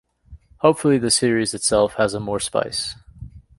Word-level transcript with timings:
Hopefully 0.61 0.97
the 0.97 1.11
series 1.11 1.53
itself 1.53 1.93
has 1.93 2.15
more 2.15 2.39
spice. 2.39 2.95